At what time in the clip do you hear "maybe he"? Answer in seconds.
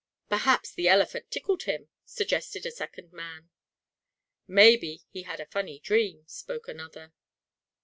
4.47-5.21